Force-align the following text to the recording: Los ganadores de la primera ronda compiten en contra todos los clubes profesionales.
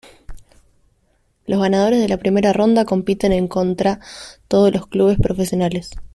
Los 1.45 1.59
ganadores 1.61 1.99
de 1.99 2.07
la 2.07 2.17
primera 2.17 2.53
ronda 2.53 2.85
compiten 2.85 3.31
en 3.33 3.47
contra 3.47 3.99
todos 4.47 4.73
los 4.73 4.87
clubes 4.87 5.19
profesionales. 5.19 5.91